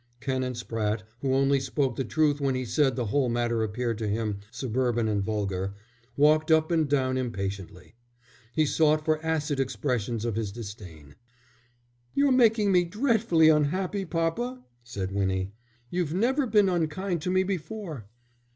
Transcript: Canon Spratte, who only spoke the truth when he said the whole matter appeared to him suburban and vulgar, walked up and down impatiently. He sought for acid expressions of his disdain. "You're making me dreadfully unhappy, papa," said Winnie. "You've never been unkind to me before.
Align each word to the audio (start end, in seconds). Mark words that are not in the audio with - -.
Canon 0.19 0.53
Spratte, 0.53 1.03
who 1.19 1.35
only 1.35 1.59
spoke 1.59 1.95
the 1.95 2.03
truth 2.03 2.41
when 2.41 2.55
he 2.55 2.65
said 2.65 2.95
the 2.95 3.05
whole 3.05 3.29
matter 3.29 3.61
appeared 3.61 3.99
to 3.99 4.07
him 4.07 4.39
suburban 4.49 5.07
and 5.07 5.21
vulgar, 5.21 5.75
walked 6.17 6.49
up 6.49 6.71
and 6.71 6.89
down 6.89 7.17
impatiently. 7.17 7.93
He 8.51 8.65
sought 8.65 9.05
for 9.05 9.23
acid 9.23 9.59
expressions 9.59 10.25
of 10.25 10.35
his 10.37 10.51
disdain. 10.51 11.17
"You're 12.15 12.31
making 12.31 12.71
me 12.71 12.83
dreadfully 12.83 13.49
unhappy, 13.49 14.03
papa," 14.05 14.63
said 14.83 15.11
Winnie. 15.11 15.51
"You've 15.91 16.15
never 16.15 16.47
been 16.47 16.67
unkind 16.67 17.21
to 17.21 17.29
me 17.29 17.43
before. 17.43 18.07